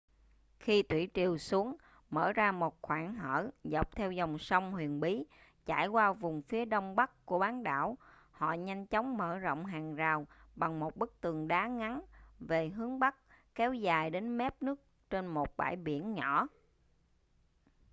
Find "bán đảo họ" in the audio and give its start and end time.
7.39-8.53